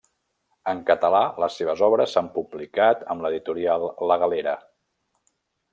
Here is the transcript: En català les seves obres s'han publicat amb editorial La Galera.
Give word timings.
En 0.71 0.79
català 0.87 1.19
les 1.43 1.57
seves 1.61 1.83
obres 1.89 2.15
s'han 2.17 2.31
publicat 2.39 3.05
amb 3.15 3.29
editorial 3.31 3.87
La 4.13 4.19
Galera. 4.25 4.57